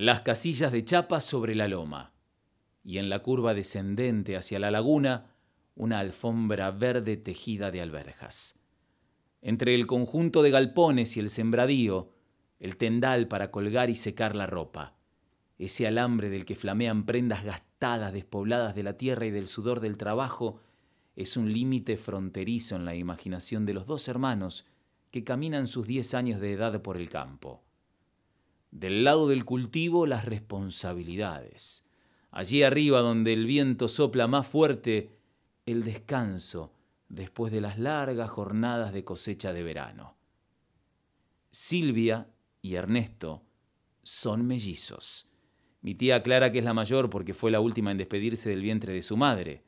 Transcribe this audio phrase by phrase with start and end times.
[0.00, 2.14] las casillas de chapa sobre la loma,
[2.82, 5.34] y en la curva descendente hacia la laguna,
[5.74, 8.58] una alfombra verde tejida de alberjas.
[9.42, 12.14] Entre el conjunto de galpones y el sembradío,
[12.60, 14.96] el tendal para colgar y secar la ropa,
[15.58, 19.98] ese alambre del que flamean prendas gastadas, despobladas de la tierra y del sudor del
[19.98, 20.60] trabajo,
[21.14, 24.64] es un límite fronterizo en la imaginación de los dos hermanos
[25.10, 27.64] que caminan sus diez años de edad por el campo.
[28.70, 31.84] Del lado del cultivo, las responsabilidades.
[32.30, 35.18] Allí arriba, donde el viento sopla más fuerte,
[35.66, 36.72] el descanso
[37.08, 40.16] después de las largas jornadas de cosecha de verano.
[41.50, 42.28] Silvia
[42.62, 43.42] y Ernesto
[44.02, 45.28] son mellizos.
[45.82, 48.92] Mi tía Clara, que es la mayor porque fue la última en despedirse del vientre
[48.92, 49.64] de su madre.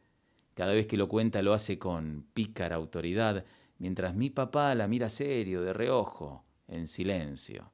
[0.55, 3.45] Cada vez que lo cuenta lo hace con pícara autoridad,
[3.78, 7.73] mientras mi papá la mira serio, de reojo, en silencio.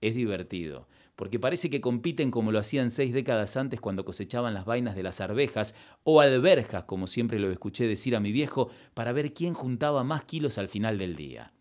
[0.00, 4.64] Es divertido, porque parece que compiten como lo hacían seis décadas antes cuando cosechaban las
[4.64, 9.12] vainas de las arvejas o alberjas, como siempre lo escuché decir a mi viejo, para
[9.12, 11.52] ver quién juntaba más kilos al final del día.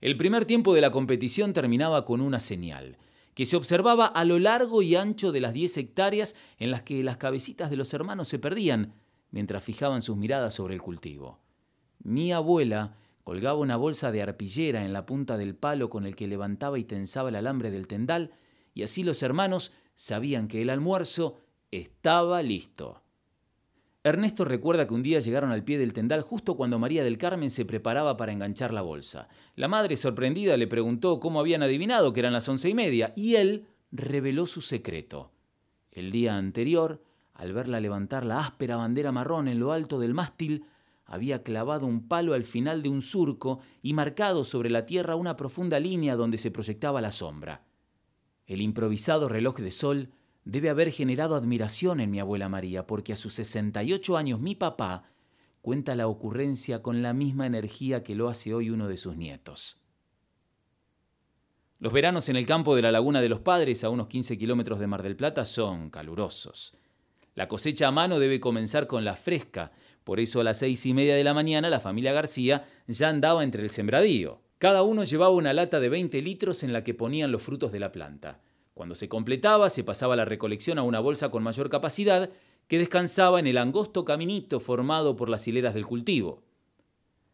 [0.00, 2.98] El primer tiempo de la competición terminaba con una señal,
[3.34, 7.02] que se observaba a lo largo y ancho de las diez hectáreas en las que
[7.02, 8.94] las cabecitas de los hermanos se perdían
[9.30, 11.40] mientras fijaban sus miradas sobre el cultivo.
[12.02, 16.28] Mi abuela colgaba una bolsa de arpillera en la punta del palo con el que
[16.28, 18.32] levantaba y tensaba el alambre del tendal
[18.74, 21.38] y así los hermanos sabían que el almuerzo
[21.70, 23.00] estaba listo.
[24.02, 27.50] Ernesto recuerda que un día llegaron al pie del tendal justo cuando María del Carmen
[27.50, 29.28] se preparaba para enganchar la bolsa.
[29.56, 33.36] La madre, sorprendida, le preguntó cómo habían adivinado que eran las once y media, y
[33.36, 35.30] él reveló su secreto.
[35.90, 40.66] El día anterior, al verla levantar la áspera bandera marrón en lo alto del mástil,
[41.06, 45.36] había clavado un palo al final de un surco y marcado sobre la tierra una
[45.36, 47.64] profunda línea donde se proyectaba la sombra.
[48.46, 50.10] El improvisado reloj de sol
[50.44, 55.04] debe haber generado admiración en mi abuela María, porque a sus 68 años mi papá
[55.62, 59.80] cuenta la ocurrencia con la misma energía que lo hace hoy uno de sus nietos.
[61.78, 64.78] Los veranos en el campo de la Laguna de los Padres, a unos 15 kilómetros
[64.78, 66.76] de Mar del Plata, son calurosos.
[67.34, 69.72] La cosecha a mano debe comenzar con la fresca,
[70.04, 73.42] por eso a las seis y media de la mañana la familia García ya andaba
[73.42, 74.42] entre el sembradío.
[74.58, 77.80] Cada uno llevaba una lata de 20 litros en la que ponían los frutos de
[77.80, 78.40] la planta.
[78.74, 82.30] Cuando se completaba, se pasaba la recolección a una bolsa con mayor capacidad
[82.68, 86.42] que descansaba en el angosto caminito formado por las hileras del cultivo.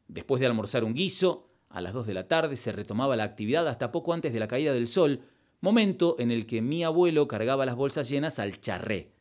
[0.06, 3.66] Después de almorzar un guiso, a las 2 de la tarde se retomaba la actividad
[3.68, 5.22] hasta poco antes de la caída del sol,
[5.60, 9.12] momento en el que mi abuelo cargaba las bolsas llenas al charré.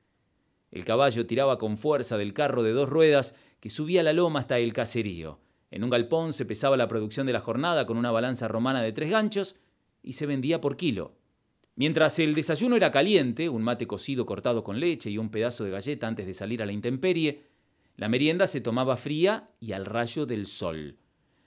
[0.71, 4.59] El caballo tiraba con fuerza del carro de dos ruedas que subía la loma hasta
[4.59, 5.39] el caserío.
[5.71, 8.91] En un galpón se pesaba la producción de la jornada con una balanza romana de
[8.91, 9.59] tres ganchos
[10.01, 11.13] y se vendía por kilo.
[11.75, 15.71] Mientras el desayuno era caliente, un mate cocido cortado con leche y un pedazo de
[15.71, 17.43] galleta antes de salir a la intemperie,
[17.95, 20.97] la merienda se tomaba fría y al rayo del sol.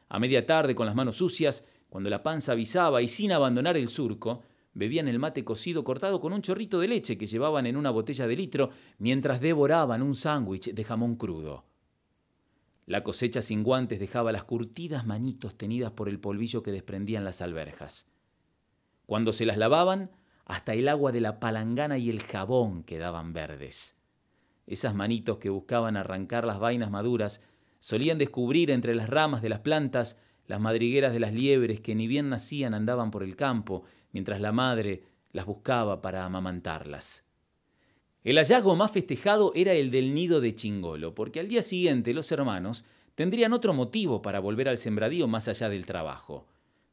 [0.09, 3.89] A media tarde, con las manos sucias, cuando la panza avisaba y sin abandonar el
[3.89, 4.43] surco,
[4.75, 8.27] bebían el mate cocido cortado con un chorrito de leche que llevaban en una botella
[8.27, 11.65] de litro mientras devoraban un sándwich de jamón crudo.
[12.87, 17.41] La cosecha sin guantes dejaba las curtidas manitos tenidas por el polvillo que desprendían las
[17.41, 18.11] alberjas.
[19.07, 20.11] Cuando se las lavaban,
[20.45, 23.99] hasta el agua de la palangana y el jabón quedaban verdes.
[24.67, 27.43] Esas manitos que buscaban arrancar las vainas maduras
[27.79, 32.07] solían descubrir entre las ramas de las plantas las madrigueras de las liebres que ni
[32.07, 37.25] bien nacían andaban por el campo, mientras la madre las buscaba para amamantarlas.
[38.25, 42.31] El hallazgo más festejado era el del nido de Chingolo, porque al día siguiente los
[42.31, 42.85] hermanos
[43.17, 46.47] tendrían otro motivo para volver al sembradío más allá del trabajo.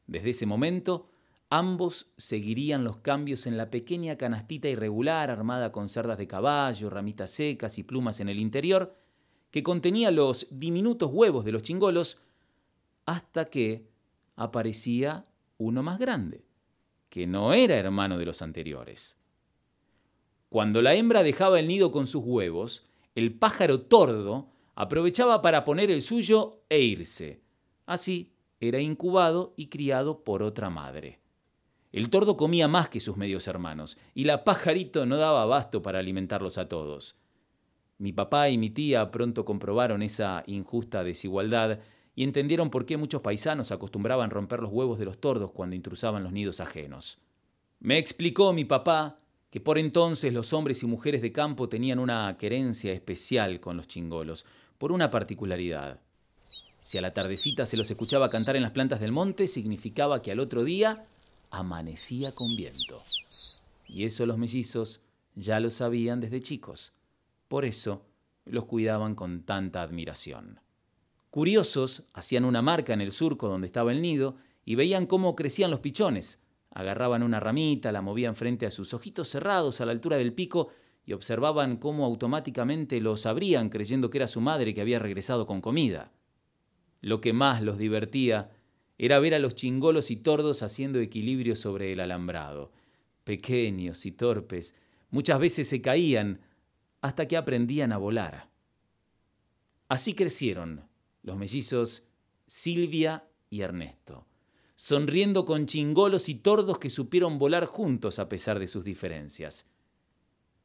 [0.08, 1.08] Desde ese momento,
[1.48, 7.30] ambos seguirían los cambios en la pequeña canastita irregular armada con cerdas de caballo, ramitas
[7.30, 8.96] secas y plumas en el interior,
[9.52, 12.22] que contenía los diminutos huevos de los chingolos,
[13.06, 13.88] hasta que
[14.36, 15.26] aparecía
[15.58, 16.44] uno más grande,
[17.10, 19.18] que no era hermano de los anteriores.
[20.48, 25.90] Cuando la hembra dejaba el nido con sus huevos, el pájaro tordo aprovechaba para poner
[25.90, 27.42] el suyo e irse.
[27.84, 31.20] Así era incubado y criado por otra madre.
[31.92, 35.98] El tordo comía más que sus medios hermanos, y la pajarito no daba abasto para
[35.98, 37.16] alimentarlos a todos.
[37.98, 41.80] Mi papá y mi tía pronto comprobaron esa injusta desigualdad
[42.20, 46.22] y entendieron por qué muchos paisanos acostumbraban romper los huevos de los tordos cuando intrusaban
[46.22, 47.18] los nidos ajenos.
[47.78, 52.36] Me explicó mi papá que por entonces los hombres y mujeres de campo tenían una
[52.36, 54.44] querencia especial con los chingolos,
[54.76, 55.98] por una particularidad.
[56.82, 60.30] Si a la tardecita se los escuchaba cantar en las plantas del monte, significaba que
[60.30, 60.98] al otro día
[61.50, 62.96] amanecía con viento.
[63.88, 65.00] y eso los mellizos
[65.36, 66.92] ya lo sabían desde chicos.
[67.48, 68.04] Por eso
[68.44, 70.60] los cuidaban con tanta admiración.
[71.30, 75.70] Curiosos, hacían una marca en el surco donde estaba el nido y veían cómo crecían
[75.70, 76.42] los pichones.
[76.70, 80.70] Agarraban una ramita, la movían frente a sus ojitos cerrados a la altura del pico
[81.04, 85.60] y observaban cómo automáticamente los abrían creyendo que era su madre que había regresado con
[85.60, 86.12] comida.
[87.00, 88.50] Lo que más los divertía
[88.98, 92.72] era ver a los chingolos y tordos haciendo equilibrio sobre el alambrado.
[93.22, 94.74] Pequeños y torpes,
[95.10, 96.40] muchas veces se caían
[97.00, 98.50] hasta que aprendían a volar.
[99.88, 100.89] Así crecieron
[101.22, 102.04] los mellizos
[102.46, 104.26] Silvia y Ernesto,
[104.74, 109.68] sonriendo con chingolos y tordos que supieron volar juntos a pesar de sus diferencias.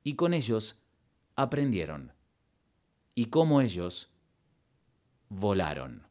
[0.03, 0.79] Y con ellos
[1.35, 2.13] aprendieron.
[3.13, 4.11] Y como ellos
[5.29, 6.07] volaron.